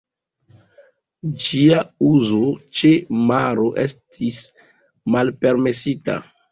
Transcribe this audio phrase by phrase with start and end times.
[1.43, 2.41] Ĝia uzo
[2.81, 2.91] ĉe
[3.29, 4.45] maro estis
[5.17, 6.23] malpermesita.